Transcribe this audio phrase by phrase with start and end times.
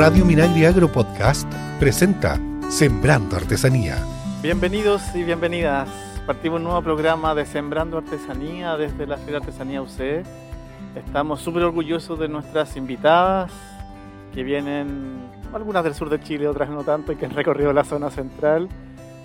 [0.00, 1.46] Radio Minagri Agro Podcast
[1.78, 3.98] presenta Sembrando Artesanía.
[4.40, 5.90] Bienvenidos y bienvenidas.
[6.26, 10.24] Partimos un nuevo programa de Sembrando Artesanía desde la Feria Artesanía UC.
[10.94, 13.52] Estamos súper orgullosos de nuestras invitadas
[14.32, 15.20] que vienen,
[15.52, 18.70] algunas del sur de Chile, otras no tanto, y que han recorrido la zona central.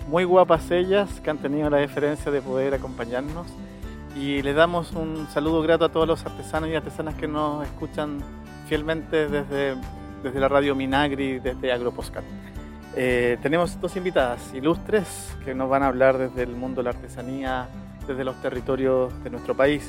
[0.08, 3.46] Muy guapas ellas, que han tenido la diferencia de poder acompañarnos.
[4.14, 8.18] Y les damos un saludo grato a todos los artesanos y artesanas que nos escuchan
[8.68, 9.74] fielmente desde,
[10.26, 12.24] desde la radio Minagri, desde Agroposcat.
[12.96, 16.90] Eh, tenemos dos invitadas ilustres que nos van a hablar desde el mundo de la
[16.90, 17.68] artesanía,
[18.08, 19.88] desde los territorios de nuestro país.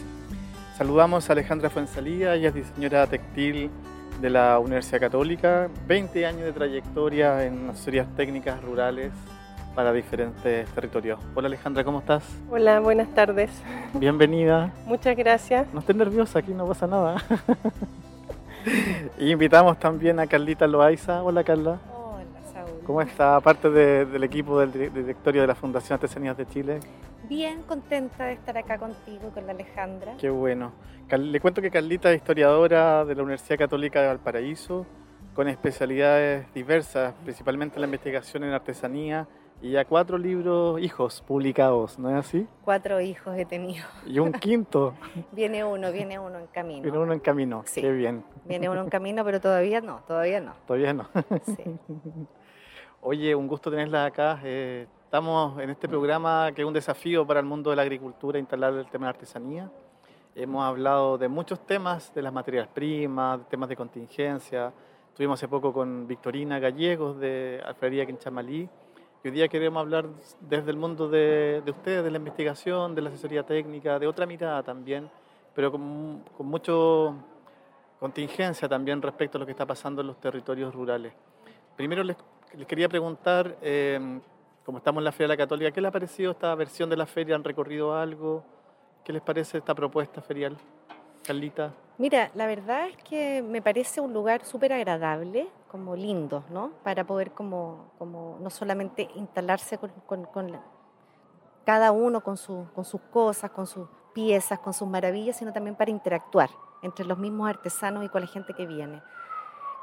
[0.78, 3.72] Saludamos a Alejandra Fuensalía, ella es diseñadora textil
[4.22, 9.12] de la Universidad Católica, 20 años de trayectoria en asesorías técnicas rurales
[9.74, 11.20] para diferentes territorios.
[11.34, 12.24] Hola Alejandra, ¿cómo estás?
[12.52, 13.50] Hola, buenas tardes.
[13.96, 14.72] Bienvenida.
[14.86, 15.66] Muchas gracias.
[15.74, 17.24] No estés nerviosa, aquí no pasa nada.
[19.18, 21.24] y invitamos también a Carlita Loaiza.
[21.24, 21.80] Hola Carla.
[21.94, 22.80] Hola Saúl.
[22.86, 23.36] ¿Cómo está?
[23.36, 26.80] Aparte de- del equipo del di- directorio de la Fundación Artesanías de Chile.
[27.30, 30.14] Bien contenta de estar acá contigo, con la Alejandra.
[30.18, 30.72] Qué bueno.
[31.10, 34.86] Le cuento que Carlita es historiadora de la Universidad Católica de Valparaíso,
[35.34, 39.28] con especialidades diversas, principalmente en la investigación en artesanía,
[39.62, 42.48] y ya cuatro libros, hijos, publicados, ¿no es así?
[42.64, 43.86] Cuatro hijos he tenido.
[44.06, 44.94] Y un quinto,
[45.32, 46.84] Viene uno, viene uno en camino.
[46.84, 47.64] viene uno en camino.
[47.66, 47.82] Sí.
[47.82, 48.24] Qué bien.
[48.46, 50.54] Viene uno en camino, pero todavía no, todavía no.
[50.68, 51.10] Todavía no.
[51.44, 51.64] Sí.
[53.02, 54.40] Oye, un gusto tenerla acá.
[54.44, 58.38] Eh, estamos en este programa que es un desafío para el mundo de la agricultura,
[58.38, 59.72] instalar el tema de la artesanía.
[60.36, 64.72] Hemos hablado de muchos temas, de las materias primas, de temas de contingencia.
[65.10, 68.70] Estuvimos hace poco con Victorina Gallegos de Alfrería Quinchamalí.
[69.26, 70.06] Hoy día queremos hablar
[70.40, 74.26] desde el mundo de, de ustedes, de la investigación, de la asesoría técnica, de otra
[74.26, 75.10] mirada también,
[75.56, 77.16] pero con, con mucho
[78.00, 81.14] contingencia también respecto a lo que está pasando en los territorios rurales.
[81.76, 82.16] Primero les,
[82.56, 84.20] les quería preguntar, eh,
[84.64, 86.96] como estamos en la Feria de la Católica, ¿qué les ha parecido esta versión de
[86.96, 87.36] la feria?
[87.36, 88.44] ¿Han recorrido algo?
[89.04, 90.56] ¿Qué les parece esta propuesta ferial?
[91.26, 91.74] Carlita.
[91.98, 96.72] Mira, la verdad es que me parece un lugar súper agradable, como lindo, ¿no?
[96.84, 99.92] Para poder como, como no solamente instalarse con,
[101.66, 105.76] cada uno con, su- con sus cosas, con sus piezas, con sus maravillas, sino también
[105.76, 106.50] para interactuar
[106.82, 109.02] entre los mismos artesanos y con la gente que viene.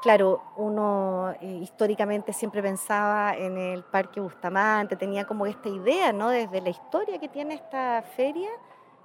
[0.01, 6.29] Claro, uno eh, históricamente siempre pensaba en el Parque Bustamante, tenía como esta idea, ¿no?
[6.29, 8.49] Desde la historia que tiene esta feria,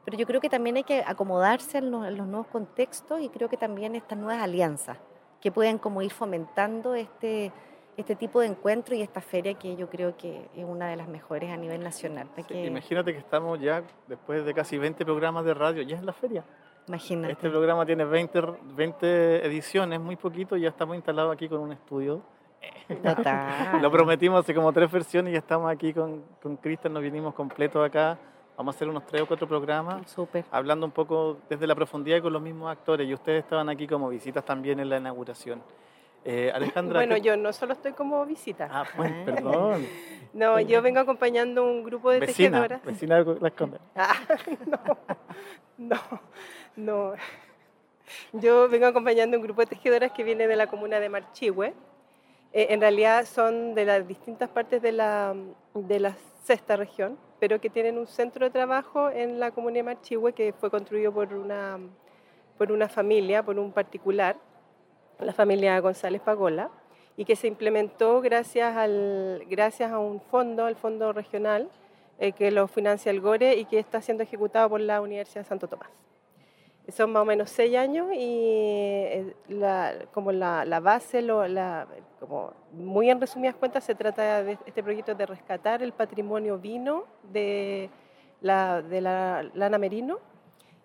[0.04, 3.28] pero yo creo que también hay que acomodarse en los, en los nuevos contextos y
[3.28, 4.98] creo que también estas nuevas alianzas
[5.40, 7.50] que pueden como ir fomentando este,
[7.96, 11.08] este tipo de encuentro y esta feria que yo creo que es una de las
[11.08, 12.28] mejores a nivel nacional.
[12.36, 16.06] Sí, que- imagínate que estamos ya, después de casi 20 programas de radio, ya en
[16.06, 16.44] la feria.
[16.88, 17.32] imagínate.
[17.32, 21.60] Este programa tiene 20, r- 20 ediciones, muy poquito, y ya estamos instalados aquí con
[21.60, 22.20] un estudio.
[23.02, 23.80] Total.
[23.82, 27.34] Lo prometimos hace como tres versiones y ya estamos aquí con, con Cristian, nos vinimos
[27.34, 28.18] completos acá.
[28.60, 30.44] Vamos a hacer unos tres o cuatro programas Súper.
[30.50, 33.08] hablando un poco desde la profundidad con los mismos actores.
[33.08, 35.62] Y ustedes estaban aquí como visitas también en la inauguración.
[36.26, 36.98] Eh, Alejandra.
[36.98, 38.68] Bueno, ¿qué- yo no solo estoy como visita.
[38.70, 39.86] Ah, bueno, perdón.
[40.34, 42.84] No, yo vengo acompañando un grupo de Vecina, tejedoras.
[42.84, 43.80] vecina de Las Condes.
[43.96, 44.12] Ah,
[44.66, 44.98] no,
[45.78, 45.98] no,
[46.76, 47.14] no.
[48.34, 51.68] Yo vengo acompañando un grupo de tejedoras que viene de la comuna de Marchihue.
[52.52, 55.34] Eh, en realidad son de las distintas partes de la,
[55.72, 59.82] de la sexta región, pero que tienen un centro de trabajo en la comuna de
[59.82, 61.78] Marchihue que fue construido por una,
[62.58, 64.36] por una familia, por un particular,
[65.18, 66.70] la familia González Pagola,
[67.16, 71.68] y que se implementó gracias, al, gracias a un fondo, el fondo regional,
[72.18, 75.48] eh, que lo financia el GORE y que está siendo ejecutado por la Universidad de
[75.48, 75.90] Santo Tomás.
[76.88, 79.34] Son más o menos seis años y eh,
[80.12, 81.86] como la, base, lo- la-
[82.18, 87.04] como muy en resumidas cuentas, se trata de este proyecto de rescatar el patrimonio vino
[87.32, 87.90] de
[88.40, 90.18] la, de la lana merino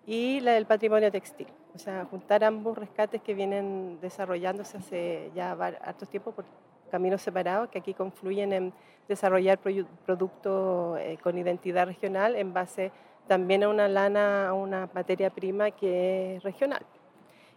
[0.06, 1.48] y la del patrimonio textil.
[1.74, 6.46] O sea, juntar ambos rescates que vienen desarrollándose hace ya hartos tiempos por
[6.92, 8.74] caminos separados, que aquí confluyen en
[9.08, 12.92] desarrollar proyu- productos eh, con identidad regional en base
[13.28, 16.86] también a una lana, a una materia prima que es regional.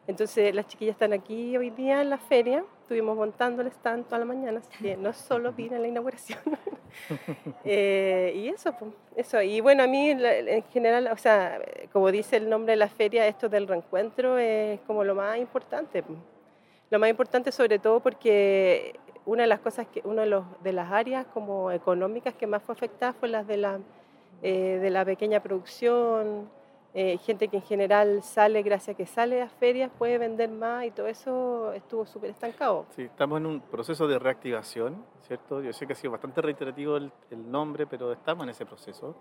[0.06, 4.24] Entonces las chiquillas están aquí hoy día en la feria, estuvimos montándoles tanto a la
[4.24, 6.40] mañana, así que no solo vine a la inauguración.
[7.64, 9.42] Eh, y eso, pues, eso.
[9.42, 11.60] Y bueno, a mí en general, o sea,
[11.92, 16.02] como dice el nombre de la feria, esto del reencuentro es como lo más importante.
[16.02, 16.18] pues.
[16.90, 20.72] Lo más importante sobre todo porque una de las cosas que, una de, los, de
[20.72, 23.78] las áreas como económicas que más fue afectada fue las de la,
[24.42, 26.48] eh, de la pequeña producción,
[26.94, 30.84] eh, gente que en general sale, gracias a que sale a ferias, puede vender más
[30.86, 32.86] y todo eso estuvo súper estancado.
[32.90, 35.62] Sí, estamos en un proceso de reactivación, ¿cierto?
[35.62, 39.14] Yo sé que ha sido bastante reiterativo el, el nombre, pero estamos en ese proceso.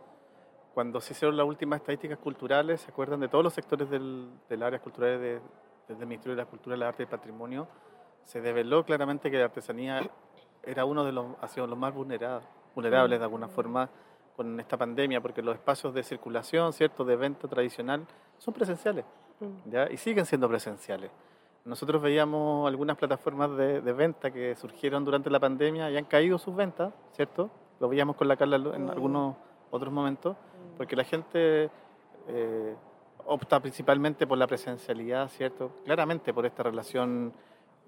[0.73, 4.63] Cuando se hicieron las últimas estadísticas culturales, ¿se acuerdan de todos los sectores del, del
[4.63, 5.41] área cultural de,
[5.87, 7.67] desde el Ministerio de la Cultura, la Arte y el Patrimonio?
[8.23, 10.07] Se develó claramente que la artesanía
[10.63, 12.43] era uno de los, ha los más vulnerados,
[12.75, 13.89] vulnerables de alguna forma
[14.37, 18.05] con esta pandemia, porque los espacios de circulación, ¿cierto?, de venta tradicional,
[18.37, 19.03] son presenciales,
[19.39, 19.69] Mm.
[19.71, 19.91] ¿ya?
[19.91, 21.11] Y siguen siendo presenciales.
[21.65, 26.37] Nosotros veíamos algunas plataformas de, de venta que surgieron durante la pandemia y han caído
[26.37, 27.49] sus ventas, ¿cierto?
[27.79, 28.89] Lo veíamos con la Carla en Mm.
[28.89, 29.35] algunos
[29.71, 30.37] otros momentos,
[30.77, 31.69] porque la gente
[32.29, 32.75] eh,
[33.25, 35.71] opta principalmente por la presencialidad, ¿cierto?
[35.83, 37.33] Claramente por esta relación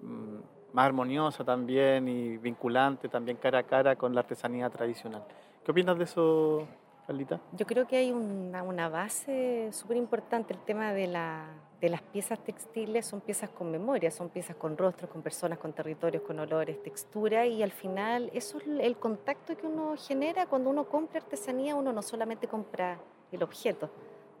[0.00, 0.36] mm,
[0.72, 5.22] más armoniosa también y vinculante también cara a cara con la artesanía tradicional.
[5.64, 6.66] ¿Qué opinas de eso,
[7.06, 7.40] Carlita?
[7.52, 11.46] Yo creo que hay una, una base súper importante, el tema de, la,
[11.80, 15.72] de las piezas textiles son piezas con memoria, son piezas con rostros, con personas, con
[15.72, 20.70] territorios, con olores, textura y al final eso es el contacto que uno genera cuando
[20.70, 22.98] uno compra artesanía, uno no solamente compra
[23.30, 23.90] el objeto,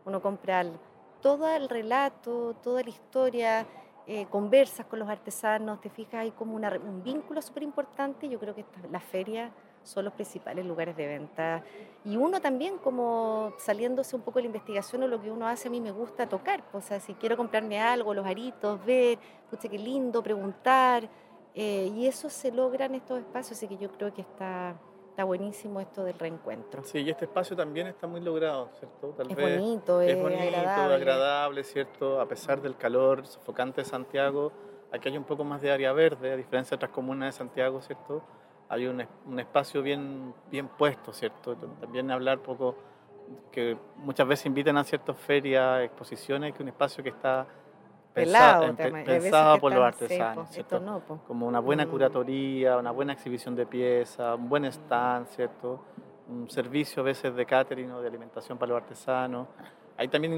[0.06, 0.72] uno compra el-
[1.20, 3.66] todo el relato, toda la historia,
[4.06, 8.26] eh, conversas con los artesanos, te fijas, hay como una un vínculo súper importante.
[8.26, 11.62] Yo creo que esta- las ferias son los principales lugares de venta.
[12.04, 15.68] Y uno también, como saliéndose un poco de la investigación o lo que uno hace,
[15.68, 16.62] a mí me gusta tocar.
[16.72, 19.18] O sea, si quiero comprarme algo, los aritos, ver,
[19.50, 21.08] pucha, qué lindo, preguntar.
[21.54, 24.76] eh, y eso se logra en estos espacios, así que yo creo que está,
[25.08, 26.84] está buenísimo esto del reencuentro.
[26.84, 29.08] Sí, y este espacio también está muy logrado, ¿cierto?
[29.16, 30.94] Tal Es vez bonito, es, es bonito, agradable.
[30.94, 32.20] agradable, ¿cierto?
[32.20, 34.52] A pesar del calor sofocante de Santiago,
[34.92, 37.82] aquí hay un poco más de área verde, a diferencia de otras comunas de Santiago,
[37.82, 38.22] ¿cierto?
[38.70, 41.56] Hay un, un espacio bien, bien puesto, ¿cierto?
[41.80, 42.76] También hablar poco,
[43.52, 47.46] que muchas veces invitan a ciertas ferias, exposiciones, que un espacio que está
[48.14, 48.96] Pelado, pensa- en- también.
[48.96, 50.80] Hay veces pensado que por los artesanos, ¿cierto?
[50.80, 51.18] No, po.
[51.26, 51.90] como una buena Mm.
[51.90, 55.80] curatoría, una buena exhibición de piezas, un buen stand, ¿cierto?
[56.28, 59.48] Un servicio a veces de catering o de alimentación para los artesanos.
[59.96, 60.32] Ahí también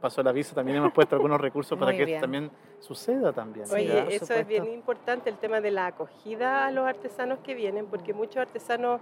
[0.00, 2.16] pasó el aviso, también hemos puesto algunos recursos para Muy que bien.
[2.16, 2.50] esto también
[2.80, 3.66] suceda también.
[3.72, 7.86] Oye, eso es bien importante, el tema de la acogida a los artesanos que vienen,
[7.86, 9.00] porque muchos artesanos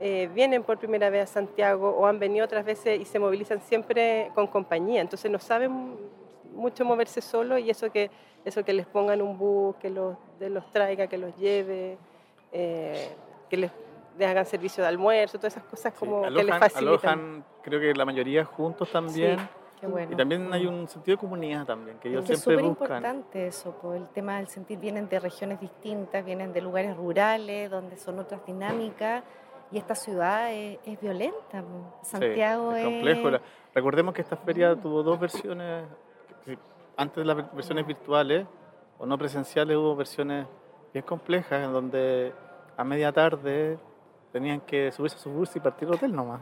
[0.00, 3.60] eh, vienen por primera vez a Santiago o han venido otras veces y se movilizan
[3.60, 5.96] siempre con compañía, entonces no saben
[6.52, 8.10] mucho moverse solos y eso que,
[8.44, 11.96] eso que les pongan un bus, que los, de los traiga, que los lleve,
[12.52, 13.08] eh,
[13.50, 13.70] que les,
[14.18, 16.88] les hagan servicio de almuerzo, todas esas cosas Sí, como que les facilitan.
[17.18, 19.38] alojan, creo que la mayoría juntos también.
[19.86, 20.12] Qué bueno.
[20.12, 22.78] Y también hay un sentido de comunidad también, que ellos Es que es siempre súper
[22.78, 22.96] buscan.
[22.98, 27.70] importante eso, por el tema del sentir, vienen de regiones distintas, vienen de lugares rurales,
[27.70, 29.22] donde son otras dinámicas,
[29.70, 31.62] y esta ciudad es, es violenta.
[31.62, 31.98] po.
[32.02, 33.30] Sí, Santiago es complejo.
[33.74, 34.80] Recordemos que esta feria Mm.
[34.80, 35.84] tuvo dos versiones.
[36.96, 38.46] Antes de las ver- versiones virtuales
[38.98, 40.46] o no presenciales hubo versiones
[40.92, 42.32] bien complejas en donde
[42.76, 43.78] a media tarde
[44.32, 46.40] tenían que subirse a su bus y partir al hotel nomás.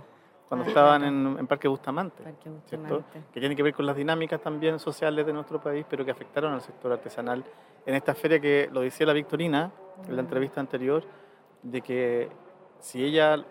[0.52, 2.22] Cuando Ah, estaban en, en Parque Bustamante.
[2.22, 2.50] Parque.
[2.50, 3.22] Bustamante.
[3.32, 6.52] que tiene que ver con las dinámicas también sociales de nuestro país, pero que afectaron
[6.52, 7.43] al sector artesanal.
[7.87, 9.70] En esta feria que lo decía la Victorina
[10.06, 10.26] en la Mm.
[10.26, 11.04] entrevista anterior,
[11.62, 12.28] de que
[12.81, 13.43] si ella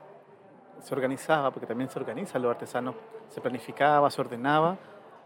[0.79, 2.93] se organizaba, porque también se organizan los artesanos,
[3.29, 4.77] se planificaba, se ordenaba,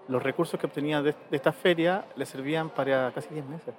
[0.07, 3.75] los recursos que obtenía de, de esta feria le servían para casi 10 meses.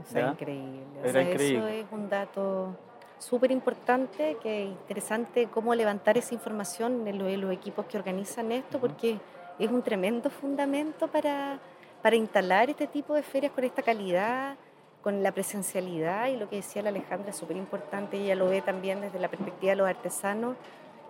[0.00, 0.30] O sea, ¿Ya?
[0.32, 0.82] increíble.
[0.96, 1.78] O Era sea, increíble.
[1.78, 2.76] Eso es un dato
[3.22, 7.96] súper importante, que es interesante cómo levantar esa información en, lo- en los equipos que
[7.96, 9.18] organizan esto, porque
[9.58, 11.58] es un tremendo fundamento para,
[12.02, 14.56] para instalar este tipo de ferias con esta calidad,
[15.02, 18.60] con la presencialidad y lo que decía la Alejandra es súper importante, ella lo ve
[18.62, 20.56] también desde la perspectiva de los artesanos,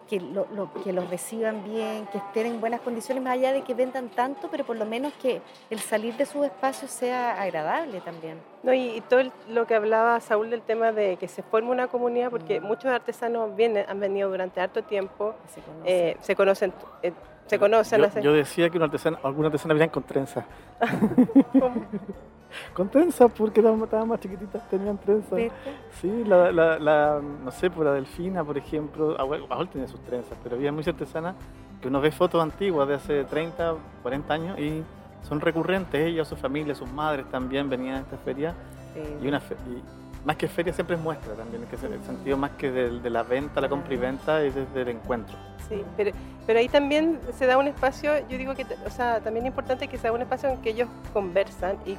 [0.08, 3.62] que, lo, lo- que los reciban bien, que estén en buenas condiciones, más allá de
[3.62, 5.40] que vendan tanto, pero por lo menos que
[5.70, 8.38] el salir de sus espacios sea agradable también.
[8.62, 11.70] No, y, y todo el- lo que hablaba Saúl del tema de que se forme
[11.70, 12.64] una comunidad, porque Mm.
[12.64, 16.10] muchos artesanos vienen, han venido durante harto tiempo, que se conoce.
[16.10, 17.12] eh, se conocen, eh,
[17.46, 18.00] se conocen.
[18.00, 20.44] Yo, hace- yo decía que una artesana, alguna artesana venían con trenzas.
[22.74, 25.32] Con trenzas, porque estaban, más chiquititas, tenían trenzas.
[25.36, 25.54] ¿Viste?
[26.00, 30.00] Sí, la, la, la- no sé, por la Delfina, por ejemplo, Abuel Abuel tenía sus
[30.00, 31.34] trenzas, pero había muchas artesanas
[31.80, 34.82] que uno ve fotos antiguas de hace 30, 40 años y
[35.28, 38.54] son recurrentes, ellas, su familia, sus madres también venían a esta feria
[38.94, 39.00] Sí.
[39.24, 39.82] y, una fe- y
[40.26, 43.10] más que feria siempre es muestra también, que es el sentido más que del- de,
[43.10, 45.36] la venta, la compra y venta, es desde el encuentro.
[45.68, 46.10] Sí, pero,
[46.46, 49.88] pero ahí también se da un espacio, yo digo que, o sea, también es importante
[49.88, 51.96] que se da un espacio en que ellos conversan y,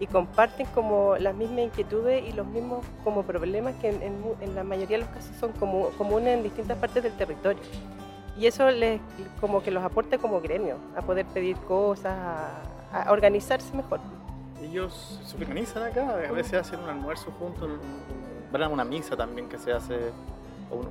[0.00, 4.54] y comparten como las mismas inquietudes y los mismos como problemas que en, en en
[4.54, 7.62] la mayoría de los casos son como, comunes en distintas partes del territorio.
[8.36, 9.00] y eso les
[9.40, 12.12] como que los aporta como gremio, a poder pedir cosas,
[12.92, 14.00] a, a organizarse mejor.
[14.60, 18.84] Ellos se organizan acá, a veces hacen un almuerzo juntos, un- un- van a una
[18.84, 20.10] misa también que se hace,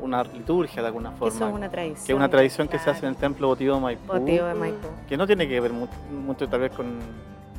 [0.01, 1.36] una liturgia de alguna forma.
[1.36, 2.05] Eso es una tradición.
[2.05, 3.27] que es una tradición que se hace en el claro.
[3.33, 4.88] templo votivo de Maipú, de Maipú.
[5.10, 7.00] que no tiene que ver mu- mucho tal vez con,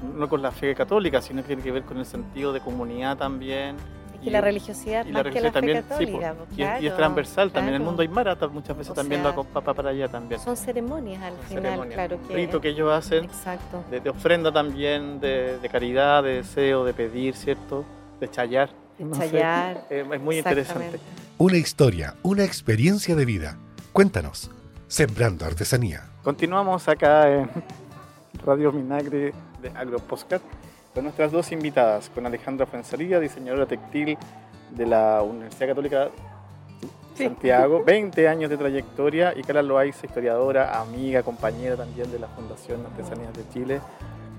[0.05, 3.17] no con la fe católica, sino que tiene que ver con el sentido de comunidad
[3.17, 3.77] también.
[4.15, 6.33] Es que y- la religiosidad y más la que la fe religiosidad también, sí, católica.
[6.35, 7.69] po, pues, y, es, y es claro, transversal también.
[7.69, 7.91] En el claro.
[7.91, 10.41] mundo aymara ta- muchas veces O también sea, lo acompaña para allá también.
[10.41, 12.35] Son ceremonias al Son final, ceremonias, claro un que.
[12.35, 13.85] rito que ellos hacen Exacto.
[13.91, 17.85] de, de ofrenda también, de, de caridad, de deseo, de pedir, ¿cierto?
[18.21, 18.71] De chayar.
[18.99, 19.31] De no sé.
[19.31, 21.01] chayar, Eh, es muy interesante.
[21.37, 23.59] Una historia, una experiencia de vida.
[23.93, 24.51] Cuéntanos.
[24.87, 26.05] Sembrando Artesanía.
[26.23, 27.51] Continuamos acá en
[28.45, 30.43] Radio Minagre de Agropostcard
[30.95, 34.17] con nuestras dos invitadas, con Alejandra Fuensalía, diseñadora textil
[34.71, 36.09] de la Universidad Católica
[37.15, 37.25] Sí.
[37.27, 42.85] Santiago, 20 años de trayectoria, y Carla Loaiza, historiadora, amiga, compañera también de la Fundación
[42.87, 43.81] Artesanías de Chile,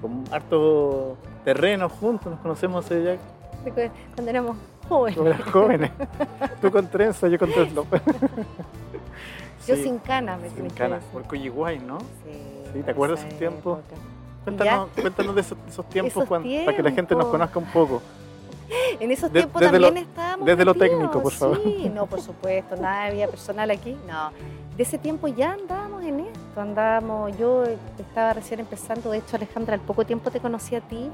[0.01, 3.15] con harto terreno juntos, nos conocemos ella
[4.13, 4.57] Cuando éramos
[4.89, 5.17] jóvenes.
[5.17, 5.91] cuando eras jóvenes.
[6.61, 7.81] Tú con trenza, yo con trenza.
[9.65, 10.99] Yo Sí, sin canas, me sin decir.
[11.13, 11.99] por Coyiguay, ¿no?
[11.99, 13.79] Sí, Sí, ¿te acuerdas esa esos tiempos?
[14.43, 17.31] Cuéntanos, cuéntanos de esos, de esos tiempos, Esos Juan, para que la gente nos tiempos.
[17.31, 18.01] conozca un poco.
[18.99, 20.45] En esos De- tiempos también lo- estábamos.
[20.45, 21.61] desde lo metidos, técnico, por favor.
[21.63, 23.95] Sí, no, por supuesto, nada había personal aquí.
[24.07, 24.31] No.
[24.75, 27.37] De ese tiempo ya andábamos en esto, andábamos.
[27.37, 27.63] Yo
[27.99, 31.09] estaba recién empezando, de hecho, Alejandra, al poco tiempo te conocí a ti.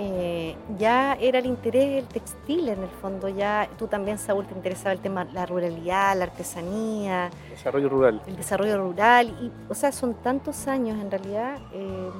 [0.00, 4.54] Eh, ya era el interés del textil en el fondo, ya tú también, Saúl, te
[4.54, 8.22] interesaba el tema, la ruralidad, la artesanía, Desarrollo rural.
[8.28, 11.58] el desarrollo rural, y, o sea, son tantos años en realidad.
[11.72, 12.10] eh,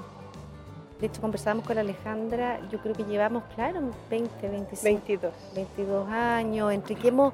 [1.01, 3.81] de hecho, conversábamos con Alejandra, yo creo que llevamos, claro,
[4.11, 5.33] 20, 25, 22.
[5.55, 7.33] 22 años, entre que hemos,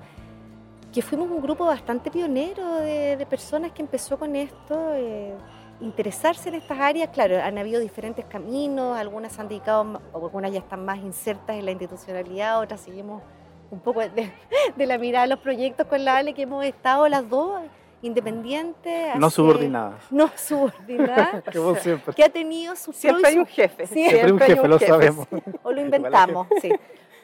[0.93, 5.33] que fuimos un grupo bastante pionero de, de personas que empezó con esto, eh,
[5.81, 10.59] interesarse en estas áreas, claro, han habido diferentes caminos, algunas se han dedicado, algunas ya
[10.61, 13.23] están más insertas en la institucionalidad, otras seguimos
[13.71, 14.33] un poco de,
[14.77, 17.61] de la mirada a los proyectos con la Ale, que hemos estado las dos
[18.03, 19.17] independientes.
[19.17, 20.03] No hace- subordinadas.
[20.11, 22.15] No subordinadas, Que vos siempre.
[22.15, 23.87] que ha tenido sus Siempre hay un jefe.
[23.87, 25.27] Siempre hay un jefe, lo sabemos.
[25.63, 26.71] o lo inventamos, sí.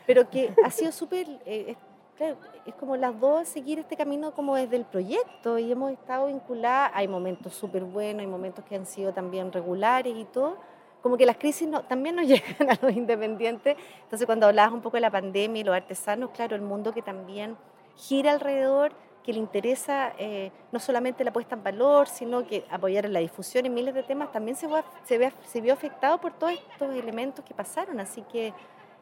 [0.07, 1.77] Pero que ha sido súper, eh,
[2.25, 6.91] es como las dos seguir este camino como desde el proyecto y hemos estado vinculadas,
[6.95, 10.57] hay momentos súper buenos, hay momentos que han sido también regulares y todo,
[11.03, 14.83] como que las crisis no- también nos llegan a los independientes, entonces cuando hablabas un
[14.83, 17.57] poco de la pandemia y los artesanos, claro, el mundo que también
[17.97, 23.05] gira alrededor, que le interesa eh, no solamente la puesta en valor, sino que apoyar
[23.05, 24.67] en la difusión en miles de temas, también se,
[25.05, 28.01] se, ve- se vio afectado por todos estos elementos que pasaron.
[28.01, 28.55] Así que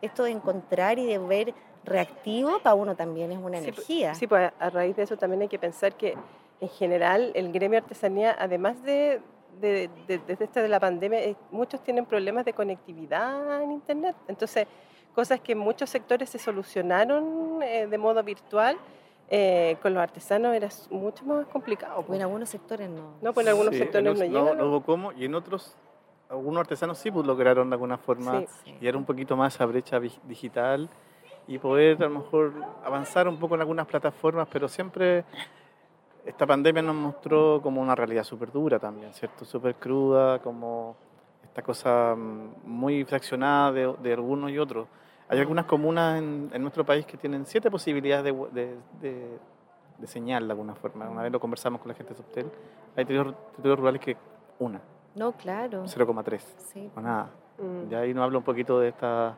[0.03, 1.55] esto de encontrar y de ver
[1.89, 4.15] reactivo para uno también es una Sí, energía.
[4.15, 6.17] Sí, pues a a raíz de eso también hay que pensar que
[6.61, 9.21] en general el gremio artesanía, además de,
[9.61, 14.15] de, de- desde esta de la pandemia, eh, muchos tienen problemas de conectividad en Internet.
[14.29, 14.67] Entonces,
[15.15, 18.77] cosas que en muchos sectores se solucionaron eh, de modo virtual,
[19.31, 22.03] eh, con los artesanos era mucho más complicado.
[22.03, 22.19] Pues.
[22.19, 23.15] en algunos sectores no.
[23.21, 24.59] No, pues en algunos Sí, sectores en no otros llegan.
[24.59, 25.77] No, hubo cómo, y en otros,
[26.31, 28.47] algunos artesanos sí pues, lograron de alguna forma Sí.
[28.65, 28.77] Sí.
[28.81, 30.89] y era un poquito más esa brecha digital
[31.49, 32.53] y poder a lo mejor
[32.85, 35.25] avanzar un poco en algunas plataformas, pero siempre
[36.25, 39.45] esta pandemia nos mostró como una realidad súper dura también, ¿cierto?
[39.45, 40.95] Súper cruda, como
[41.43, 44.87] esta cosa mm, muy fraccionada de, de algunos y otros.
[45.31, 49.39] Hay algunas comunas en, en nuestro país que tienen siete posibilidades de, de, de-
[49.99, 51.09] de señal de alguna forma.
[51.09, 52.47] Una vez lo conversamos con la gente de Subtel.
[52.97, 54.17] Hay territorios territorios rurales que
[54.61, 54.81] una,
[55.17, 55.85] No, claro.
[55.87, 56.39] 0,3
[56.73, 56.89] Sí.
[56.95, 57.31] o nada.
[57.59, 57.91] Mm.
[57.91, 59.37] Y ahí nos habla un poquito de esta...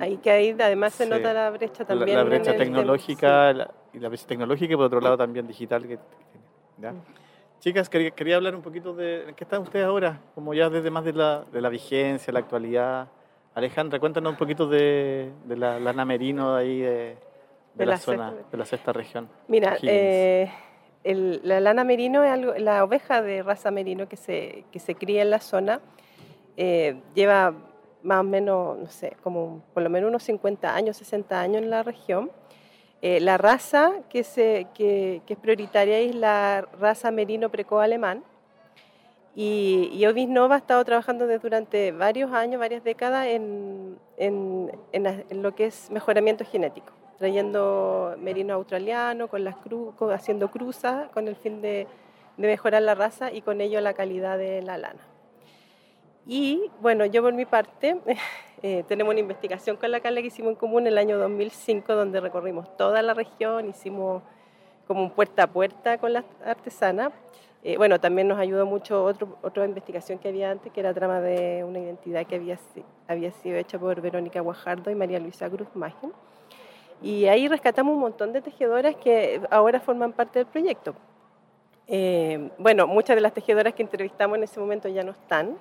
[0.00, 1.10] Ahí que ahí además se Sí.
[1.10, 2.16] nota la brecha la, también.
[2.16, 5.46] la en brecha el tecnológica la- y la brecha tecnológica y por otro lado también
[5.46, 5.98] digital que.
[6.78, 6.92] ¿ya?
[6.92, 7.02] Mm.
[7.60, 10.20] Chicas, quería, quería hablar un poquito de ¿en qué están ustedes ahora?
[10.34, 13.08] Como ya desde más de la, de la vigencia, la actualidad.
[13.54, 17.16] Alejandra, cuéntanos un poquito de, de la lana merino de ahí de, de
[17.74, 19.28] De la, la zona, sexta- de la sexta región.
[19.48, 20.50] Mira, eh,
[21.04, 24.94] el- la lana merino es algo, la oveja de raza merino que se, que se
[24.94, 25.80] cría en la zona,
[26.56, 27.52] eh, lleva
[28.02, 31.70] más o menos, no sé, como por lo menos unos 50 años, 60 años en
[31.70, 32.30] la región.
[33.00, 34.20] Eh, la raza que,
[35.28, 38.22] es prioritaria es la raza merino preco alemán.
[39.34, 45.42] Y, y Nova ha estado trabajando desde durante varios años, varias décadas, en, en- en
[45.42, 51.36] lo que es mejoramiento genético, trayendo merino australiano, con las cru- haciendo cruzas con el
[51.36, 51.86] fin de,
[52.36, 55.00] de mejorar la raza y con ello la calidad de la lana.
[56.26, 57.98] Y bueno, yo por mi parte,
[58.62, 61.94] eh, tenemos una investigación con la Carla que hicimos en común en el año 2005,
[61.94, 64.22] donde recorrimos toda la región, hicimos
[64.86, 67.12] como un puerta a puerta con las artesanas.
[67.64, 71.20] Eh, bueno, también nos ayudó mucho otro, otra investigación que había antes, que era trama
[71.20, 72.58] de una identidad que había,
[73.06, 76.12] había sido hecha por Verónica Guajardo y María Luisa Cruz Mágin.
[77.00, 80.94] Y ahí rescatamos un montón de tejedoras que ahora forman parte del proyecto.
[81.88, 85.56] Eh, bueno, muchas de las tejedoras que entrevistamos en ese momento ya no están.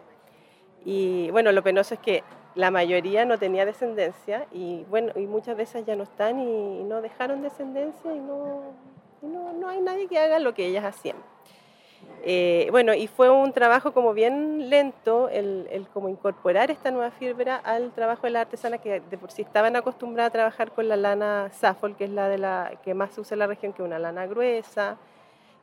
[0.85, 2.23] Y bueno, lo penoso es que
[2.55, 6.83] la mayoría no tenía descendencia y bueno, y muchas de esas ya no están y,
[6.83, 8.73] no dejaron descendencia y no,
[9.21, 11.15] no, no, hay nadie que haga lo que ellas hacían.
[12.23, 17.11] Eh, bueno, y fue un trabajo como bien lento el, el, como incorporar esta nueva
[17.11, 20.87] fibra al trabajo de la artesana que de por sí estaban acostumbradas a trabajar con
[20.87, 23.73] la lana Safol, que es la de la que más se usa en la región,
[23.73, 24.97] que una lana gruesa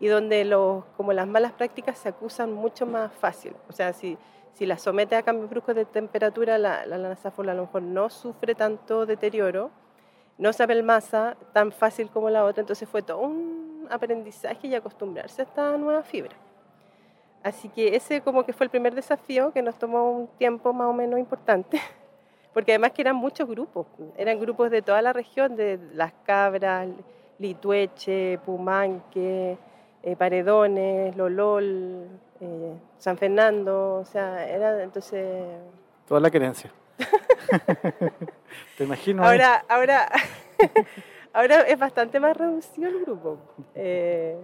[0.01, 3.55] y donde los, como las malas prácticas se acusan mucho más fácil.
[3.69, 4.17] O sea, si
[4.59, 8.11] si la somete a cambios bruscos de temperatura, la, la lana a lo mejor no
[8.11, 9.71] sufre tanto deterioro,
[10.37, 15.43] no se apelmaza tan fácil como la otra, entonces fue todo un aprendizaje y acostumbrarse
[15.43, 16.35] a esta nueva fibra.
[17.45, 20.89] Así que ese como que fue el primer desafío que nos tomó un tiempo más
[20.89, 21.81] o menos importante,
[22.53, 23.87] porque además que eran muchos grupos,
[24.17, 26.89] eran grupos de toda la región, de Las Cabras,
[27.39, 29.57] Litueche, Pumanque,
[30.03, 32.09] eh, Paredones, Lolol,
[32.41, 35.45] eh, San Fernando, o sea, era entonces...
[36.07, 36.73] Toda la querencia.
[38.77, 39.25] Te imagino.
[39.25, 40.09] Ahora, ahora,
[41.33, 43.39] ahora es bastante más reducido el grupo,
[43.75, 44.37] eh,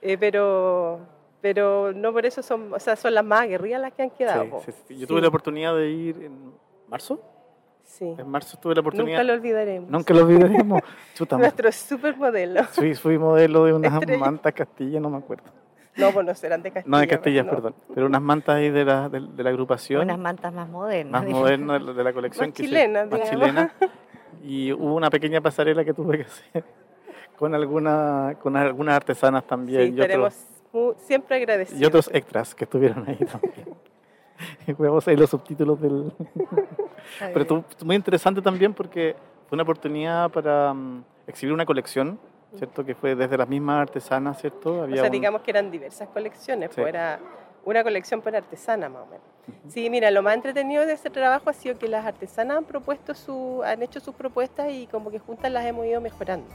[0.00, 1.00] eh, pero,
[1.40, 4.62] pero no por eso son, o sea, son las más aguerridas las que han quedado.
[4.88, 6.52] Yo tuve la oportunidad de ir en
[6.88, 7.20] marzo.
[7.84, 8.14] Sí.
[8.16, 9.18] En marzo tuve la oportunidad.
[9.18, 9.90] Nunca lo olvidaremos.
[9.90, 10.80] Nunca lo olvidaremos.
[11.32, 12.62] Nuestro supermodelo.
[12.70, 15.50] Sí, fui modelo de unas mantas Castilla, no me acuerdo.
[15.96, 16.90] No, pues no serán de Castilla.
[16.96, 17.74] No, de Castilla, perdón.
[17.94, 20.02] Pero unas mantas ahí de la, de, la agrupación.
[20.02, 21.22] Unas mantas más modernas.
[21.22, 22.48] Más modernas de la colección.
[22.48, 23.74] Más chilenas, Más chilena.
[24.42, 26.64] Y hubo una pequeña pasarela que tuve que hacer
[27.36, 29.90] con, alguna, con algunas artesanas también.
[29.90, 30.34] Sí, tenemos
[30.98, 31.80] siempre agradecidos.
[31.80, 33.76] Y otros extras que estuvieron ahí también.
[34.78, 36.12] Vamos ahí los subtítulos del...
[37.18, 39.14] Pero tú, muy interesante también porque
[39.48, 42.18] fue una oportunidad para um, exhibir una colección
[42.56, 42.84] ¿cierto?
[42.84, 44.82] Que fue desde las mismas artesanas, ¿cierto?
[44.82, 47.18] Había o sea, digamos que eran diversas colecciones, pues era
[47.64, 49.30] una colección por artesana más o menos.
[49.68, 53.14] Sí, mira, lo más entretenido de ese trabajo ha sido que las artesanas han propuesto
[53.14, 56.48] su, han hecho sus propuestas y como que juntas las hemos ido mejorando.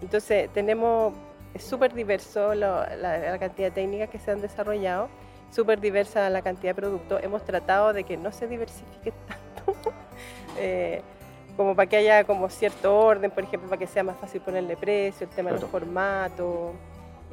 [0.00, 1.14] Entonces tenemos,
[1.54, 5.08] es súper diverso la, la, cantidad de técnicas que se han desarrollado,
[5.50, 7.22] súper diversa la cantidad de productos.
[7.22, 9.12] Hemos tratado de que no se diversifique
[9.64, 9.92] tanto.
[10.58, 11.02] eh,
[11.56, 14.76] como para que haya como cierto orden, por ejemplo, para que sea más fácil ponerle
[14.76, 16.72] precio, el tema de los formatos.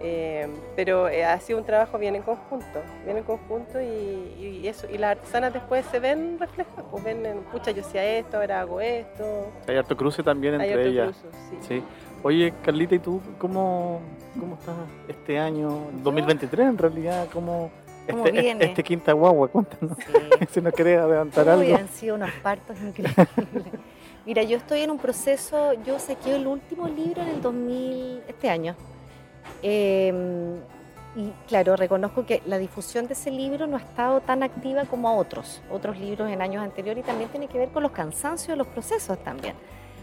[0.02, 4.88] Eh, pero eh, ha sido un trabajo bien en conjunto, bien en conjunto y, eso.
[4.90, 8.80] Y las artesanas después se ven reflejadas, pues ven, pucha, yo hacía esto, ahora hago
[8.80, 9.52] esto.
[9.68, 11.22] Hay harto cruce también entre ellas.
[11.68, 11.84] sí.
[12.22, 14.02] Oye, Carlita, ¿y tú cómo,
[14.38, 14.76] cómo estás
[15.08, 15.70] este año,
[16.04, 17.28] 2023 en realidad?
[17.32, 17.72] ¿Cómo,
[18.08, 19.48] este, este, quinta guagua?
[19.52, 19.98] Cuéntanos,
[20.52, 21.76] si no querés adelantar algo.
[21.76, 23.28] Han sido unos partos increíbles.
[24.30, 28.48] Mira, yo estoy en un proceso, yo saqué el último libro en el 2000, este
[28.48, 28.76] año.
[29.64, 30.58] Em,
[31.16, 35.18] y claro, reconozco que la difusión de ese libro no ha estado tan activa como
[35.18, 38.56] otros, otros libros en años anteriores y también tiene que ver con los cansancios de
[38.58, 39.56] los procesos también.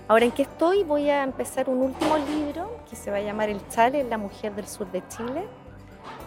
[0.08, 0.82] Ahora, ¿en qué estoy?
[0.82, 4.52] Voy a empezar un último libro que se va a llamar El Chale, la mujer
[4.56, 5.46] del sur de Chile.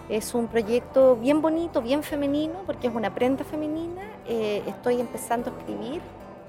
[0.08, 4.04] Es un proyecto bien bonito, bien femenino, porque es una prenda femenina.
[4.26, 6.00] Eh, estoy empezando a escribir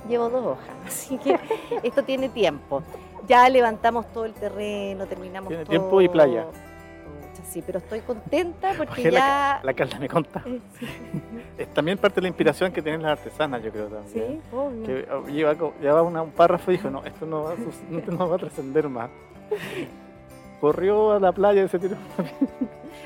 [0.08, 1.38] llevo dos hojas, así que
[1.82, 2.82] esto tiene tiempo.
[3.28, 6.46] Ya levantamos todo el terreno, terminamos tiene tiempo y playa.
[7.50, 9.60] Sí, pero estoy contenta porque ya...
[9.64, 10.42] La, Carla me conta.
[11.58, 14.40] es también parte de la inspiración que tienen las artesanas, yo creo también.
[14.40, 14.86] Sí, obvio.
[14.86, 17.56] Que oh, lleva, un párrafo y dijo, no, esto no va, a,
[18.10, 19.10] no va a trascender más.
[20.60, 21.96] Corrió a la playa y se tiró.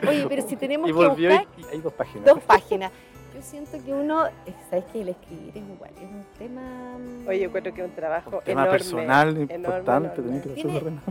[0.07, 1.49] Oye, pero si tenemos y que volvió buscar...
[1.57, 2.27] y hay dos páginas.
[2.27, 2.93] Dos páginas
[3.35, 4.25] yo siento que uno,
[4.71, 6.63] sabes que el escribir es igual, es un tema...
[6.99, 10.23] Mm, Oye, yo creo que es un trabajo un tema personal, importante,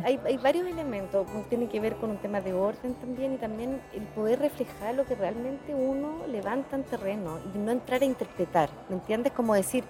[0.06, 3.82] hay, hay, varios elementos, tiene que ver con un tema de orden también y también
[3.94, 8.70] el poder reflejar lo que realmente uno levanta en terreno y no entrar a interpretar,
[8.88, 9.34] ¿me entiendes?
[9.34, 9.84] Como decir,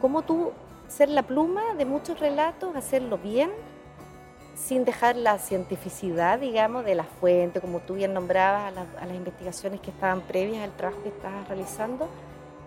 [0.00, 0.52] cómo tú
[0.88, 3.50] ser la pluma de muchos relatos, hacerlo bien,
[4.54, 9.80] sin dejar la cientificidad, digamos, de la fuente, como tú bien nombrabas, a, las investigaciones
[9.80, 12.08] que estaban previas al trabajo que estabas realizando,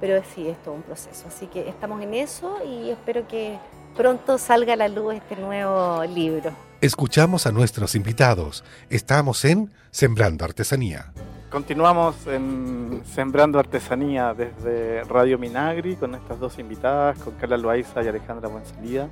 [0.02, 1.28] pero sí, es todo un proceso.
[1.28, 3.58] Así que estamos en eso y espero que
[3.96, 6.52] pronto salga a la luz este nuevo libro.
[6.82, 8.64] Escuchamos a nuestros invitados.
[8.90, 11.14] Estamos en Sembrando Artesanía.
[11.50, 18.08] Continuamos en Sembrando Artesanía desde Radio Minagri con estas dos invitadas, con Carla Loaiza y
[18.08, 19.08] Alejandra Buensalida.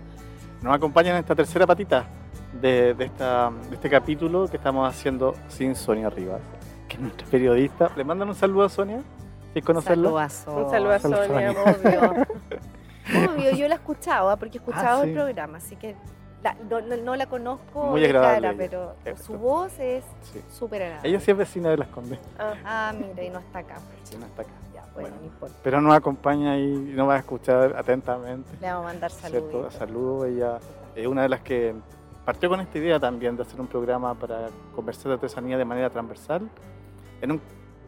[0.62, 2.06] Nos acompañan en esta tercera patita
[2.62, 6.42] de, de esta, de este capítulo que estamos haciendo sin Sonia Rivas,
[6.88, 7.92] que es nuestra periodista.
[7.96, 9.02] ¿Le mandan un saludo a Sonia?
[9.54, 10.04] ¿Quieres conocerla?
[10.10, 10.56] Saludazo.
[10.66, 11.52] Un saludo a Saludo, Sonia.
[11.52, 12.26] Obvio.
[13.34, 15.10] Obvio, yo la escuchaba porque he escuchado Ah, sí.
[15.10, 15.96] el programa, así que
[16.42, 18.58] la- no, no- no la conozco Muy de agradable cara, ella.
[18.58, 19.24] pero Esto.
[19.26, 20.42] su voz es Sí.
[20.52, 21.10] súper agradable.
[21.10, 22.20] Ella sí es vecina de Las Condes.
[22.40, 23.76] Ah, Ah, mira, y no está acá.
[24.04, 24.52] Sí, no está acá.
[24.74, 25.16] Ya, bueno, Bueno.
[25.20, 25.56] no importa.
[25.64, 28.50] Pero nos acompaña y nos va a escuchar atentamente.
[28.62, 29.38] Le vamos a mandar ¿cierto?
[29.52, 29.74] saludos.
[29.74, 30.26] Saludos.
[30.28, 30.58] Ella
[30.96, 31.76] es una de las que
[32.26, 35.90] partió con esta idea también de hacer un programa para conversar de artesanía de manera
[35.90, 36.50] transversal.
[37.22, 37.42] En un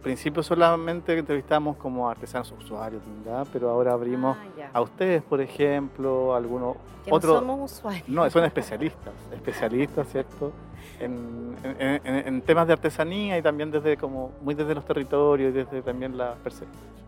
[0.06, 3.46] principio solamente entrevistamos como artesanos usuarios, ¿verdad?
[3.52, 6.78] pero ahora abrimos Ah, a ustedes, por ejemplo, algunos
[7.10, 7.34] otros.
[7.34, 8.08] no somos usuarios.
[8.08, 10.52] No, son especialistas, especialistas, ¿cierto?
[11.00, 15.50] En, en- en- en temas de artesanía y también desde como muy desde los territorios
[15.54, 16.36] y desde también la,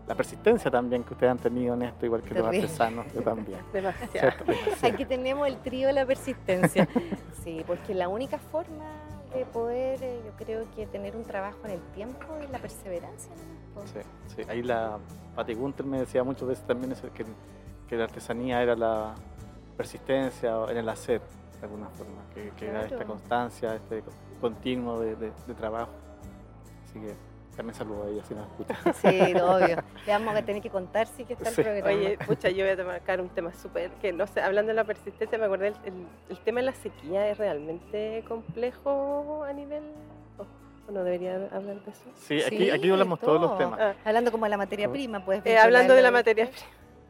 [0.08, 3.60] la persistencia también que ustedes han tenido en esto, igual que los artesanos, yo también.
[3.72, 4.10] demasiado.
[4.10, 4.44] ¿cierto?
[4.86, 6.88] Aquí tenemos el trío de la persistencia.
[7.44, 8.84] Sí, porque la única forma
[9.34, 13.32] de poder, eh, yo creo que tener un trabajo en el tiempo es la perseverancia.
[13.74, 13.82] ¿no?
[13.86, 14.00] Sí,
[14.36, 14.42] sí.
[14.48, 14.98] Ahí la
[15.36, 17.24] Patti Gunther me decía muchas veces también eso, que,
[17.88, 19.14] que la artesanía era la
[19.76, 21.20] persistencia en el hacer,
[21.60, 24.02] de alguna forma, que, que era esta constancia, este
[24.40, 25.90] continuo de, de- de trabajo.
[26.88, 27.14] Así que
[27.58, 28.74] también saludo a ella si nos escucha.
[29.02, 29.76] Sí, obvio.
[30.06, 31.62] Le vamos a tener que contar sí que está el Sí.
[31.62, 31.88] programa.
[31.88, 34.84] Oye, pucha, yo voy a marcar un tema súper, que no sé, hablando de la
[34.84, 39.82] persistencia, me acordé, el, el- el tema de la sequía es realmente complejo a nivel...
[40.88, 42.04] ¿O no debería hablar de eso?
[42.14, 43.58] Sí, aquí, Sí, aquí hablamos todos los todo.
[43.58, 43.78] temas.
[43.80, 45.42] Ah, Hablando como de la materia prima, pues.
[45.44, 46.48] eh, hablando de la materia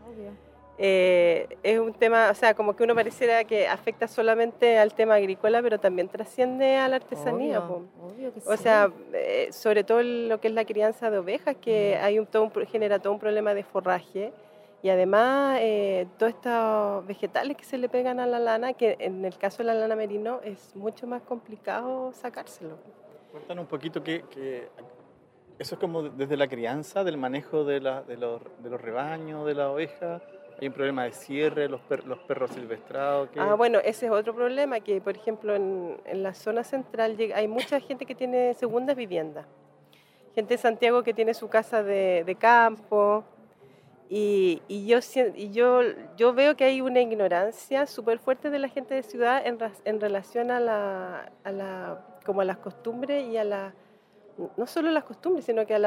[0.05, 0.33] Obvio.
[0.81, 5.15] Eh, es un tema, o sea, como que uno pareciera que afecta solamente al tema
[5.15, 7.59] agrícola, pero también trasciende a la artesanía.
[7.61, 8.63] Obvio, obvio que O sí.
[8.63, 12.05] sea, eh, sobre todo lo que es la crianza de ovejas, que Mm.
[12.05, 14.33] hay un, todo un genera todo un problema de forraje
[14.81, 19.25] y además eh, todos estos vegetales que se le pegan a la lana, que en
[19.25, 22.77] el caso de la lana merino es mucho más complicado sacárselo.
[23.33, 24.69] Cuéntanos un poquito que, que
[25.59, 29.45] eso es como desde la crianza, del manejo de, la- de, los, de los rebaños,
[29.45, 30.23] de la oveja.
[30.61, 33.29] Hay un problema de cierre, los, per- los perros silvestrados.
[33.31, 37.17] que- Ah, bueno, ese es otro problema, que por ejemplo en, en la zona central
[37.35, 39.47] hay mucha gente que tiene segundas viviendas.
[40.35, 43.25] Gente de Santiago que tiene su casa de, de campo.
[44.11, 44.99] Y, y yo,
[45.35, 45.81] y yo,
[46.17, 50.01] yo veo que hay una ignorancia súper fuerte de la gente de ciudad en, en
[50.01, 53.75] relación a, la, a, la, como a las costumbres y a la...
[54.57, 55.85] No solo las costumbres, sino que al,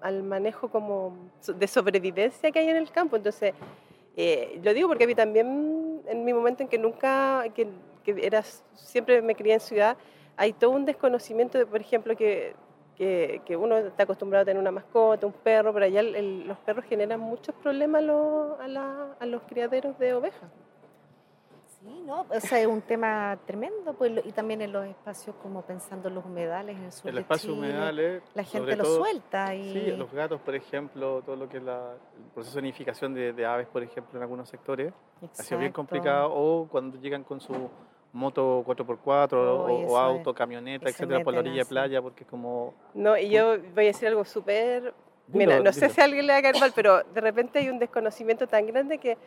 [0.00, 3.16] al manejo como de sobrevivencia que hay en el campo.
[3.16, 3.54] Entonces,
[4.16, 7.68] eh, lo digo porque a mí también, en mi momento en que nunca, que,
[8.04, 8.42] que era,
[8.74, 9.96] siempre me crié en ciudad,
[10.36, 12.54] hay todo un desconocimiento de, por ejemplo, que,
[12.96, 16.84] que, que uno está acostumbrado a tener una mascota, un perro, pero allá los perros
[16.86, 20.50] generan muchos problemas a, los- a, la- a los criaderos de ovejas.
[21.86, 25.62] Sí, no, o sea, es un tema tremendo, pues, y también en los espacios, como
[25.62, 28.22] pensando en los humedales, en el sur el de espacio Chile, humedales.
[28.34, 29.72] La gente lo todo- suelta y...
[29.72, 33.32] Sí, los gatos, por ejemplo, todo lo que es la- el proceso de nidificación de,
[33.32, 35.76] de aves, por ejemplo, en algunos sectores, ha sido bien Exacto.
[35.76, 36.32] complicado.
[36.34, 37.54] O cuando llegan con su
[38.12, 39.32] moto 4x4
[39.88, 40.36] o- auto, es.
[40.36, 42.74] camioneta, etcétera, por la orilla de playa, porque es como.
[42.94, 44.92] No, y yo voy a decir algo súper
[45.28, 47.58] Mira, Dilo, no sé si a alguien le va a caer mal, pero de repente
[47.58, 49.18] hay un desconocimiento tan grande que,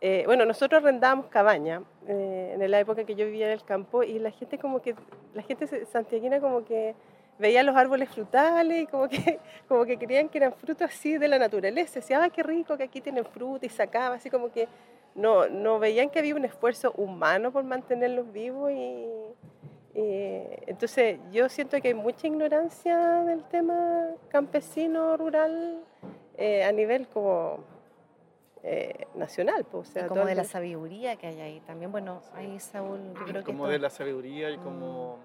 [0.00, 4.02] eh, bueno, nosotros arrendábamos cabaña eh, en la época que yo vivía en el campo
[4.02, 4.94] y la gente como que,
[5.32, 6.94] la gente santiaguina como que
[7.38, 11.28] veía los árboles frutales y como que, como que creían que eran frutos así de
[11.28, 12.00] la naturaleza.
[12.00, 14.68] Decía, ah, qué rico que aquí tienen fruta y sacaba, así como que
[15.14, 19.06] no, no veían que había un esfuerzo humano por mantenerlos vivos y...
[19.94, 25.80] y entonces yo siento que hay mucha ignorancia del tema campesino, rural,
[26.36, 27.60] eh, a nivel como
[28.66, 29.64] eh, nacional.
[29.70, 31.60] pues, o sea, y como el- de la sabiduría que hay ahí.
[31.60, 35.18] También, bueno, ahí Saúl, yo creo que como todo- de la sabiduría y como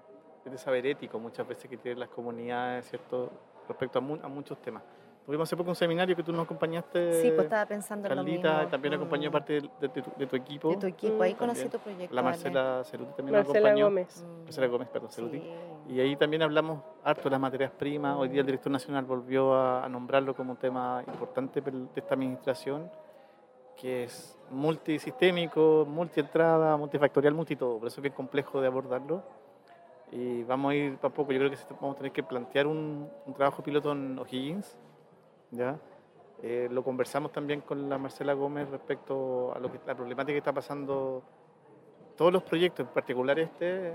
[0.44, 0.50] Mm.
[0.50, 3.30] de saber ético muchas veces que tienen las comunidades, ¿cierto?
[3.68, 4.82] Respecto a, mu- a muchos temas.
[5.24, 8.22] Tuvimos hace poco un seminario que tú nos acompañaste, Sí, pues estaba pensando en lo
[8.24, 8.68] Carlita, mismo.
[8.70, 9.32] también acompañó Mm.
[9.32, 10.70] parte de, de- de tu, de tu equipo.
[10.70, 11.22] de tu equipo.
[11.22, 11.36] Ahí Mm.
[11.36, 11.70] conocí También.
[11.70, 12.14] tu proyecto.
[12.14, 12.22] La.
[12.22, 13.84] Marcela Ceruti también Marcela acompañó.
[13.86, 14.22] Gómez.
[14.26, 14.42] Mm.
[14.44, 15.38] Marcela Gómez, perdón, Ceruti.
[15.38, 15.50] Sí.
[15.94, 18.16] Y ahí también hablamos harto de las materias primas.
[18.16, 22.14] Hoy día el director nacional volvió a, a nombrarlo como un tema importante de esta
[22.14, 22.90] administración,
[23.80, 27.78] que es multisistémico, multientrada, multifactorial, multitodo.
[27.78, 29.22] Por eso es bien complejo de abordarlo.
[30.12, 31.32] Y vamos a ir para poco.
[31.32, 34.76] Yo creo que vamos a tener que plantear un, un trabajo piloto en O'Higgins.
[35.50, 35.78] ¿ya?
[36.42, 40.38] Eh, lo conversamos también con la Marcela Gómez respecto a lo que, la problemática que
[40.38, 41.22] está pasando
[42.16, 43.94] todos los proyectos, en particular este,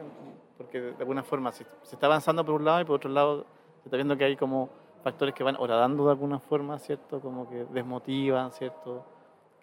[0.57, 3.45] porque de alguna forma se, se está avanzando por un lado y por otro lado
[3.81, 4.69] se está viendo que hay como
[5.03, 7.19] factores que van horadando de alguna forma, ¿cierto?
[7.19, 9.05] Como que desmotivan, ¿cierto?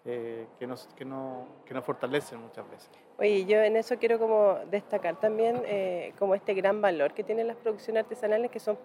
[0.03, 2.89] Que, que, nos, que, no, que nos fortalecen muchas veces.
[3.17, 7.47] Oye, yo en eso quiero como destacar también eh, como este gran valor que tienen
[7.47, 8.77] las producciones artesanales, que son,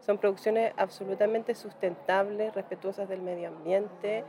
[0.00, 4.24] son producciones absolutamente sustentables, respetuosas del medio ambiente,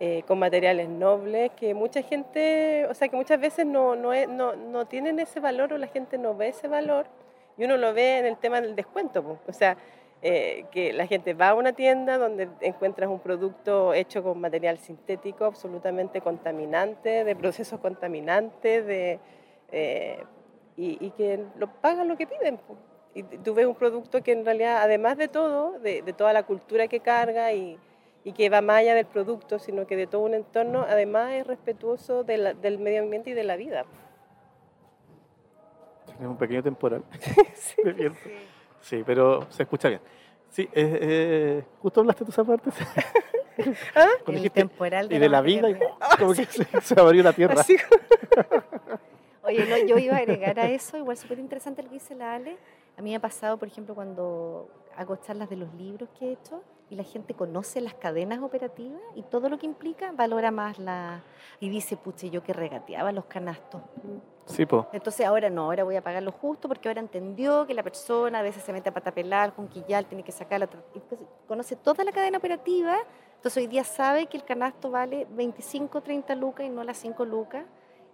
[0.00, 4.56] eh, con materiales nobles, que mucha gente, o sea, que muchas veces no, no, no,
[4.56, 7.06] no, tienen ese valor o la gente no ve ese valor,
[7.56, 9.76] y uno lo ve en el tema del descuento, o sea,
[10.24, 14.78] eh, que la gente va a una tienda donde encuentras un producto hecho con material
[14.78, 19.18] sintético absolutamente contaminante, de procesos contaminantes, de,
[19.72, 20.22] eh,
[20.76, 22.60] y, que lo pagan lo que piden.
[23.14, 26.86] Y tú ves un producto que en realidad, además de todo, de, toda la cultura
[26.86, 27.76] que carga y,
[28.22, 31.48] y, que va más allá del producto, sino que de todo un entorno, además es
[31.48, 33.86] respetuoso del medio ambiente y de la vida.
[36.06, 37.02] Tenemos un pequeño temporal.
[37.54, 37.82] sí.
[38.82, 40.00] Sí, pero se escucha bien.
[40.50, 42.74] Sí, eh, eh, justo hablaste de tus partes.
[43.94, 44.08] ¿Ah?
[44.26, 45.78] El temporal de y de la, vida, y
[46.18, 47.62] como que se, abrió la tierra.
[49.44, 52.34] Oye, no, yo iba a agregar a eso, igual súper interesante lo que dice la
[52.34, 52.56] Ale.
[52.96, 56.32] A mí me ha pasado, por ejemplo, cuando hago charlas de los libros que he
[56.32, 60.78] hecho y la gente conoce las cadenas operativas y todo lo que implica, valora más
[60.78, 61.22] la...
[61.58, 63.80] Y dice, puche, yo que regateaba los canastos.
[64.44, 64.86] Sí, po.
[64.92, 68.40] Entonces ahora no, ahora voy a pagar lo justo porque ahora entendió que la persona
[68.40, 70.68] a veces se mete a patapelar, con quillal, tiene que sacarla.
[71.48, 72.98] Conoce toda la cadena operativa,
[73.36, 77.24] entonces hoy día sabe que el canasto vale 25, 30 lucas y no las 5
[77.24, 77.64] lucas.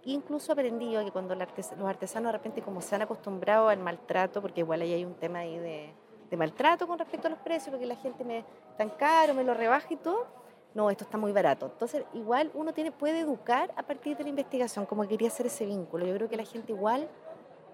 [0.05, 1.49] Incluso aprendido que cuando los
[1.85, 5.39] artesanos de repente como se han acostumbrado al maltrato, porque igual ahí hay un tema
[5.39, 5.93] ahí de,
[6.29, 8.43] de maltrato con respecto a los precios, porque la gente me
[8.77, 10.27] tan caro, me lo rebaja y todo,
[10.75, 11.67] no, esto está muy barato.
[11.67, 15.65] Entonces, igual uno tiene, puede educar a partir de la investigación, como quería hacer ese
[15.65, 16.05] vínculo.
[16.05, 17.07] Yo creo que la gente igual,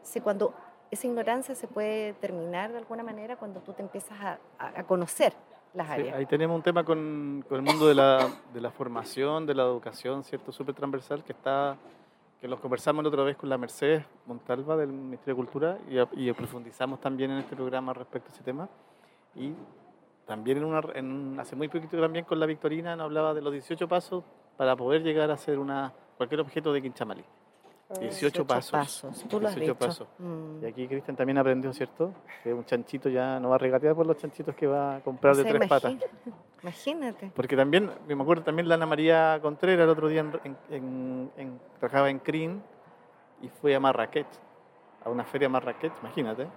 [0.01, 0.53] se, cuando
[0.91, 5.33] esa ignorancia se puede terminar de alguna manera cuando tú te empiezas a, a conocer
[5.75, 6.15] las áreas.
[6.15, 9.63] ahí tenemos un tema con, con el mundo de la, de la, formación, de la
[9.63, 10.51] educación, ¿cierto?
[10.51, 11.75] Súper transversal, que está
[12.45, 15.79] que los conversamos la otra vez con la Mercedes Montalva del Ministerio de Cultura
[16.15, 18.69] y, profundizamos también en este programa respecto a ese tema.
[19.33, 19.51] Y
[20.27, 20.59] también
[20.93, 24.23] en, hace muy poquito también con la Victorina nos hablaba de los 18 pasos
[24.57, 27.25] para poder llegar a ser una, cualquier objeto de Quinchamalí.
[27.99, 28.71] 18, ah, pasos.
[28.71, 29.25] pasos.
[29.27, 30.07] Tú lo has 18 pasos.
[30.19, 30.63] Mm.
[30.63, 32.13] Y aquí Cristian también aprendió, ¿cierto?
[32.43, 35.35] Que un chanchito ya no va a regatear por los chanchitos que va a comprar
[35.35, 35.95] de tres patas.
[36.61, 37.31] Imagínate.
[37.35, 42.09] Porque también, me acuerdo también la Ana María Contreras el otro día en, en, trabajaba
[42.09, 42.61] en CRIN
[43.41, 44.27] y fue a Marrakech,
[45.03, 46.47] a una feria Marrakech, imagínate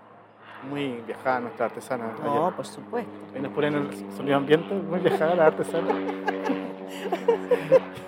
[0.62, 2.14] muy viajada nuestra artesana.
[2.22, 3.10] No, por supuesto.
[3.34, 5.88] Ahí nos ponen el sonido ambiente, muy viajada la artesana.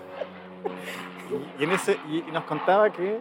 [1.59, 3.21] y, en ese, y, nos contaba que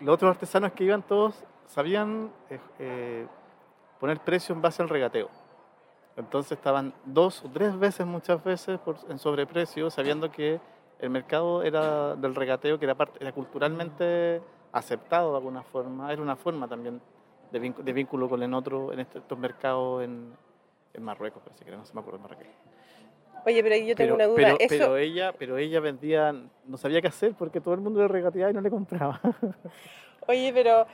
[0.00, 3.26] los otros artesanos que iban todos sabían eh, eh,
[3.98, 5.28] poner precio en base al regateo.
[6.16, 10.60] Entonces estaban dos o tres veces, muchas veces, por, en sobreprecio, sabiendo que
[10.98, 14.40] el mercado era del regateo, que era, parte, era culturalmente
[14.72, 17.00] aceptado de alguna forma, era una forma también
[17.50, 20.34] de, vínculo, con el otro en estos mercados en,
[20.94, 22.75] en Marruecos, parece que no se me acuerdo, en Marrakech.
[23.46, 24.56] Oye, pero yo tengo una duda.
[24.58, 28.08] Pero, pero, ella, pero ella vendía, no sabía qué hacer porque todo el mundo le
[28.08, 29.20] regateaba y no le compraba.
[30.26, 30.84] Oye, pero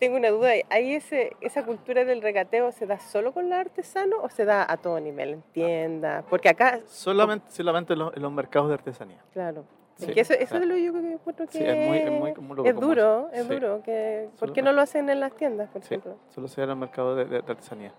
[0.00, 0.50] tengo una duda.
[0.70, 4.66] ¿Hay ese, esa cultura del regateo se da solo con los artesanos o se da
[4.68, 6.24] a todo nivel, en tiendas?
[6.28, 6.80] Porque acá...
[6.86, 9.22] Solamente, solamente en los mercados de artesanía.
[9.32, 9.64] Claro
[10.08, 13.82] eso, eso es lo yo que encuentro que es, muy, muy, es duro, es duro.
[13.82, 16.16] Que, ¿Por qué no lo hacen en las tiendas, por ejemplo?
[16.28, 17.92] Solo se da en el mercado de, artesanía.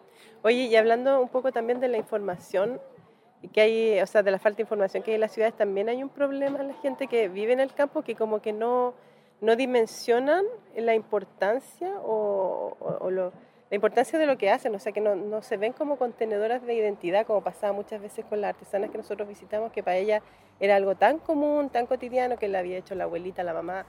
[0.43, 2.80] Oye, y hablando un poco también de la información,
[3.50, 5.90] que hay, o sea, de la falta de información que hay en las ciudades, también
[5.90, 8.94] hay un problema en la gente que vive en el campo que como que no,
[9.42, 13.32] no dimensionan la importancia o, o lo
[13.72, 16.62] la importancia de lo que hacen, o sea, que no, no, se ven como contenedoras
[16.66, 20.22] de identidad, como pasaba muchas veces con las artesanas que nosotros visitamos, que para ellas
[20.60, 23.86] era algo tan común, tan cotidiano, que le había hecho la abuelita, la mamá,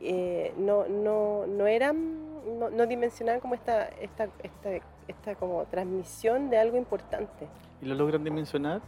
[0.00, 6.58] eh, no, no, no eran, no dimensionaban como esta, esta, esta, esta como transmisión de
[6.58, 7.46] algo importante.
[7.82, 8.80] ¿Y lo logran dimensionar?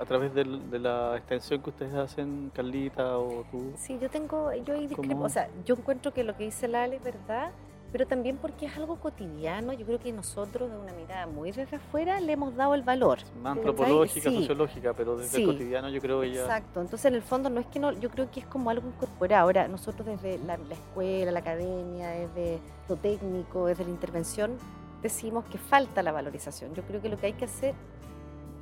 [0.00, 3.72] a través de, de, la extensión que ustedes hacen, Carlita o tú?
[3.76, 4.74] Sí, yo tengo, yo
[5.18, 7.50] o sea, yo encuentro que lo que dice Lale es verdad,
[7.90, 9.72] pero también porque es algo cotidiano.
[9.72, 13.18] Yo creo que nosotros, de una mirada muy desde afuera, le hemos dado el valor.
[13.42, 16.42] Más antropológica, sociológica, pero desde el cotidiano yo creo que ya...
[16.42, 18.86] Exacto, entonces en el fondo no es que no, yo creo que es como algo
[18.88, 19.42] incorporado.
[19.44, 24.58] Ahora, nosotros desde la, escuela, la academia, desde lo técnico, desde la intervención,
[25.02, 26.74] decimos que falta la valorización.
[26.74, 27.74] Yo creo que lo que hay que hacer,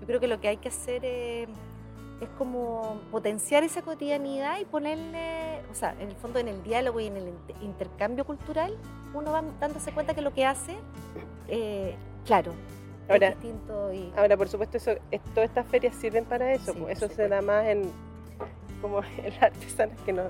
[0.00, 1.48] yo creo que lo que hay que hacer es
[2.20, 7.00] es como potenciar esa cotidianidad y ponerle, o sea, en el fondo en el diálogo
[7.00, 7.32] y en el
[7.62, 8.76] intercambio cultural,
[9.12, 10.76] uno va dándose cuenta que lo que hace,
[11.48, 12.52] eh, claro,
[13.08, 13.92] ahora, es distinto.
[13.92, 14.12] Y...
[14.16, 14.92] Ahora, por supuesto, eso,
[15.34, 17.90] todas estas ferias sirven para eso, pues, eso se da más en,
[18.80, 20.22] como las artesanas que no,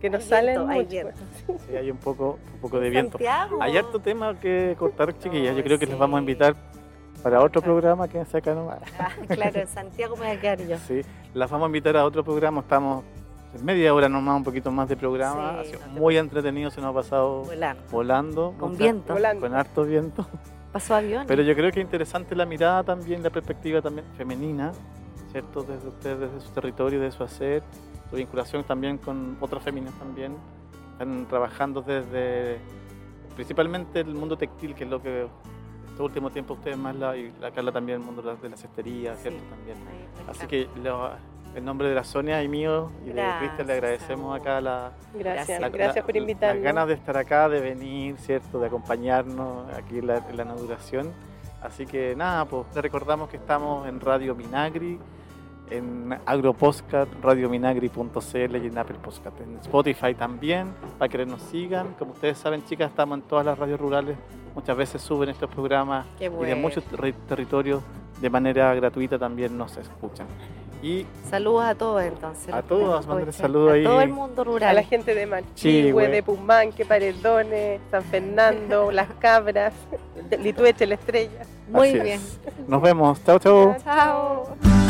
[0.00, 0.90] que no Hay salen viento, hay mucho.
[0.90, 1.20] viento.
[1.46, 1.62] pues.
[1.68, 3.18] Sí, hay un poco, un poco de viento.
[3.18, 3.58] Santiago.
[3.60, 5.54] Hay harto tema que cortar, chiquillas.
[5.54, 6.22] Yo creo que les vamos a sí.
[6.22, 6.56] invitar
[7.22, 7.74] para otro Claro.
[7.78, 8.78] programa que se acá nomás.
[8.98, 10.76] Ah, claro, en Santiago me voy a quedar yo.
[10.78, 11.02] Sí,
[11.34, 12.60] las vamos a invitar a otro programa.
[12.60, 13.04] Estamos
[13.54, 15.52] en media hora nomás, un poquito más de programa.
[15.52, 17.82] Sí, ha sido no te muy entretenido, se nos ha pasado Volando.
[17.90, 18.54] volando.
[18.58, 19.12] Con mucha- viento.
[19.12, 19.40] Volando.
[19.46, 20.26] Con harto viento.
[20.72, 21.24] Pasó avión.
[21.26, 24.70] Pero yo creo que es interesante la mirada también, la perspectiva también femenina,
[25.32, 25.62] ¿cierto?
[25.62, 27.62] Desde ustedes, desde su territorio, de su hacer,
[28.08, 30.36] su vinculación también con otras féminas también.
[30.92, 32.58] Están trabajando desde
[33.34, 35.26] principalmente el mundo textil, que es lo que
[36.00, 39.14] este último tiempo ustedes más, la, y la Carla también, el mundo de la- cestería,
[39.16, 39.38] ¿cierto?
[39.40, 39.46] Sí.
[39.50, 39.76] También.
[39.88, 41.10] Ay, me Así que lo-
[41.54, 45.60] en nombre de la Sonia y mío y de Cristian le agradecemos acá la, Gracias,
[45.60, 46.62] la- gracias por Las invitarnos.
[46.64, 48.60] ganas de estar acá, de venir, ¿cierto?
[48.60, 51.12] De acompañarnos aquí en la, en la inauguración.
[51.60, 54.98] Así que nada, pues recordamos que estamos en Radio Minagri,
[55.70, 61.94] en Agropostcat, radiominagri.cl y en Apple Podcast, en Spotify también, para que nos sigan.
[61.98, 64.16] Como ustedes saben, chicas, estamos en todas las radios rurales.
[64.54, 66.56] Muchas veces suben estos programas Qué y de bueno.
[66.56, 67.82] muchos terri- territorios
[68.20, 70.26] de manera gratuita también nos escuchan.
[70.82, 72.52] Y Saludos a todos entonces.
[72.54, 73.32] A todos, escuchan.
[73.34, 73.84] saludos a ahí.
[73.84, 74.80] todo el mundo A la rural.
[74.86, 79.74] gente de Manchihue, de Pumanque, Paredones, San Fernando, Las Cabras,
[80.42, 81.42] Litueche, La Estrella.
[81.70, 82.20] Muy así bien.
[82.20, 82.40] es.
[82.66, 83.22] Nos vemos.
[83.24, 83.76] Chao, chao.
[83.84, 84.89] Chao.